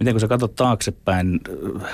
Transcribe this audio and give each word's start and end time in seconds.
miten 0.00 0.14
kun 0.14 0.20
sä 0.20 0.28
katsot 0.28 0.54
taaksepäin, 0.54 1.40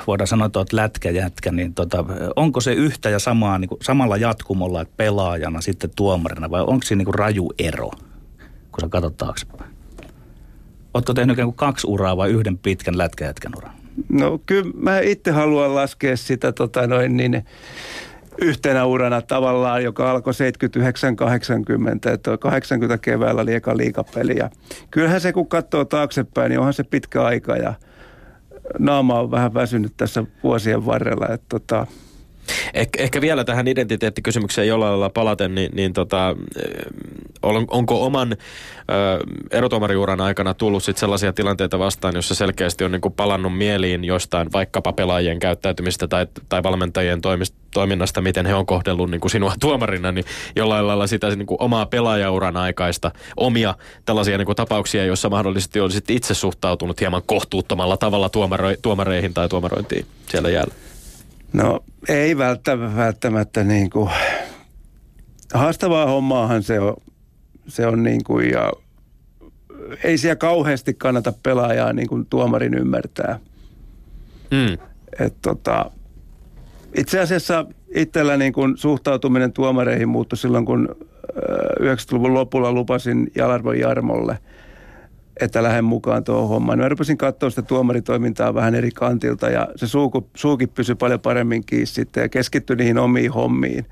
voidaan 0.07 0.27
sanoa, 0.27 0.47
että 0.47 0.61
lätkäjätkä, 0.73 1.53
niin 1.53 1.75
tota, 1.75 2.05
onko 2.37 2.61
se 2.61 2.73
yhtä 2.73 3.11
ja 3.11 3.19
samaa, 3.19 3.59
niin 3.59 3.69
kuin, 3.69 3.79
samalla 3.83 4.17
jatkumolla, 4.17 4.81
että 4.81 4.95
pelaajana 4.97 5.61
sitten 5.61 5.91
tuomarina, 5.97 6.51
vai 6.51 6.61
onko 6.61 6.83
siinä 6.83 6.99
niin 6.99 7.07
kuin 7.07 7.15
raju 7.15 7.53
ero, 7.59 7.91
kun 8.73 8.81
sä 8.81 8.89
katsot 8.89 9.17
taaksepäin? 9.17 9.71
Oletko 10.95 11.15
tehnyt 11.15 11.35
ikään 11.35 11.49
kuin 11.49 11.57
kaksi 11.57 11.87
uraa 11.87 12.17
vai 12.17 12.31
yhden 12.31 12.59
pitkän 12.59 12.99
lätkäjätkän 12.99 13.53
uran? 13.57 13.73
No 14.09 14.41
kyllä 14.47 14.73
mä 14.75 15.01
itse 15.01 15.31
haluan 15.31 15.75
laskea 15.75 16.17
sitä 16.17 16.53
tota 16.53 16.87
noin 16.87 17.17
niin, 17.17 17.45
yhtenä 18.39 18.85
urana 18.85 19.23
tavallaan, 19.23 19.85
joka 19.85 20.11
alkoi 20.11 20.33
79-80, 22.09 22.13
että 22.13 22.37
80 22.37 22.99
keväällä 22.99 23.43
oli 23.43 23.55
eka 23.55 23.77
liikapeli. 23.77 24.37
Ja 24.37 24.51
kyllähän 24.91 25.21
se, 25.21 25.33
kun 25.33 25.49
katsoo 25.49 25.85
taaksepäin, 25.85 26.51
niin 26.51 26.59
onhan 26.59 26.75
se 26.75 26.85
pitkä 26.85 27.23
aika 27.23 27.57
ja 27.57 27.75
naama 28.79 29.21
on 29.21 29.31
vähän 29.31 29.55
väsynyt 29.55 29.93
tässä 29.97 30.25
vuosien 30.43 30.87
varrella. 30.87 31.29
Että 31.29 31.47
tota, 31.49 31.87
Eh, 32.75 32.89
ehkä 32.99 33.21
vielä 33.21 33.45
tähän 33.45 33.69
identiteettikysymykseen 33.69 34.69
jollain 34.69 34.91
lailla 34.91 35.11
palaten, 35.11 35.55
niin, 35.55 35.71
niin 35.75 35.93
tota, 35.93 36.37
on, 37.43 37.65
onko 37.71 38.07
oman 38.07 38.33
ö, 38.33 38.37
erotuomariuran 39.51 40.21
aikana 40.21 40.55
tullut 40.55 40.85
sit 40.85 40.97
sellaisia 40.97 41.33
tilanteita 41.33 41.79
vastaan, 41.79 42.15
jossa 42.15 42.35
selkeästi 42.35 42.85
on 42.85 42.93
niin 42.93 43.01
kuin 43.01 43.15
palannut 43.15 43.59
mieliin 43.59 44.05
jostain 44.05 44.53
vaikkapa 44.53 44.93
pelaajien 44.93 45.39
käyttäytymistä 45.39 46.09
tai, 46.09 46.27
tai 46.49 46.63
valmentajien 46.63 47.21
toimista, 47.21 47.57
toiminnasta, 47.75 48.21
miten 48.21 48.47
he 48.47 48.55
on 48.55 48.67
kohdellut 48.67 49.11
niin 49.11 49.21
kuin 49.21 49.31
sinua 49.31 49.55
tuomarina, 49.61 50.13
niin 50.13 50.25
jollain 50.57 50.87
lailla 50.87 51.07
sitä 51.07 51.37
niin 51.37 51.47
kuin 51.47 51.63
omaa 51.63 51.87
pelaajauran 51.87 52.57
aikaista, 52.57 53.11
omia 53.37 53.75
tällaisia 54.05 54.39
niin 54.39 54.47
kuin 54.47 54.57
tapauksia, 54.57 55.05
joissa 55.05 55.31
mahdollisesti 55.31 55.81
olisit 55.81 56.11
itse 56.11 56.35
suhtautunut 56.35 57.01
hieman 57.01 57.23
kohtuuttomalla 57.27 57.97
tavalla 57.97 58.29
tuomaro, 58.29 58.69
tuomareihin 58.83 59.35
tai 59.35 59.49
tuomarointiin 59.49 60.07
siellä 60.31 60.51
jäällä? 60.51 60.75
No 61.53 61.81
ei 62.09 62.39
välttämättä, 62.39 62.97
välttämättä 62.97 63.65
niin 63.65 63.91
kuin, 63.91 64.11
haastavaa 65.55 66.07
hommaahan 66.07 66.63
se 66.63 66.81
on, 66.81 66.97
se 67.67 67.87
on 67.87 68.03
niin 68.03 68.25
kuin, 68.25 68.51
ja 68.51 68.73
ei 70.05 70.19
siellä 70.19 70.37
kauheasti 70.37 70.95
kannata 70.95 71.33
pelaajaa 71.43 71.93
niin 71.93 72.09
kuin 72.09 72.27
tuomarin 72.27 72.75
ymmärtää. 72.75 73.39
Mm. 74.51 74.79
Et 75.27 75.35
tota, 75.43 75.91
itse 76.97 77.21
asiassa 77.21 77.67
itsellä 77.95 78.37
niin 78.37 78.53
kuin 78.53 78.77
suhtautuminen 78.77 79.53
tuomareihin 79.53 80.09
muuttui 80.09 80.39
silloin, 80.39 80.65
kun 80.65 80.97
90-luvun 81.81 82.35
lopulla 82.35 82.73
lupasin 82.73 83.31
Jalarvon 83.35 83.79
Jarmolle– 83.79 84.39
että 85.41 85.63
lähden 85.63 85.85
mukaan 85.85 86.25
tuohon 86.25 86.49
hommaan. 86.49 86.79
Mä 86.79 86.89
rupesin 86.89 87.19
katsoa 87.19 87.51
sitä 87.51 87.63
tuomaritoimintaa 87.63 88.55
vähän 88.55 88.75
eri 88.75 88.91
kantilta 88.91 89.51
ja 89.51 89.69
se 89.77 89.87
suuku, 89.87 90.31
suukin 90.35 90.69
pysyi 90.69 90.95
paljon 90.95 91.21
paremmin 91.21 91.67
kiinni 91.67 91.87
sitten 91.87 92.23
ja 92.23 92.29
keskittyi 92.29 92.77
niihin 92.77 92.99
omiin 92.99 93.33
hommiin, 93.33 93.87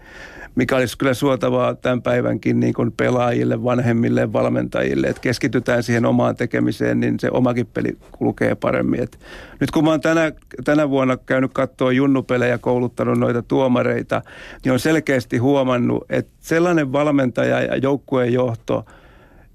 mikä 0.54 0.76
olisi 0.76 0.98
kyllä 0.98 1.14
suotavaa 1.14 1.74
tämän 1.74 2.02
päivänkin 2.02 2.60
niin 2.60 2.74
kuin 2.74 2.92
pelaajille, 2.92 3.64
vanhemmille, 3.64 4.32
valmentajille, 4.32 5.06
että 5.06 5.22
keskitytään 5.22 5.82
siihen 5.82 6.06
omaan 6.06 6.36
tekemiseen, 6.36 7.00
niin 7.00 7.20
se 7.20 7.28
omakin 7.30 7.66
peli 7.66 7.98
kulkee 8.12 8.54
paremmin. 8.54 9.02
Et 9.02 9.18
nyt 9.60 9.70
kun 9.70 9.84
mä 9.84 9.90
oon 9.90 10.00
tänä, 10.00 10.32
tänä 10.64 10.90
vuonna 10.90 11.16
käynyt 11.16 11.52
katsoa 11.54 11.92
junnupelejä, 11.92 12.58
kouluttanut 12.58 13.18
noita 13.18 13.42
tuomareita, 13.42 14.22
niin 14.64 14.72
on 14.72 14.80
selkeästi 14.80 15.38
huomannut, 15.38 16.04
että 16.10 16.32
sellainen 16.40 16.92
valmentaja 16.92 17.60
ja 17.60 17.76
joukkueen 17.76 18.32
johto, 18.32 18.84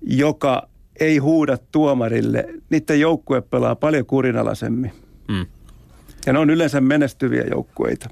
joka 0.01 0.67
ei 0.99 1.17
huuda 1.17 1.57
tuomarille, 1.71 2.45
niiden 2.69 2.99
joukkue 2.99 3.41
pelaa 3.41 3.75
paljon 3.75 4.05
kurinalaisemmin. 4.05 4.91
Mm. 5.27 5.45
Ja 6.25 6.33
ne 6.33 6.39
on 6.39 6.49
yleensä 6.49 6.81
menestyviä 6.81 7.43
joukkueita. 7.51 8.03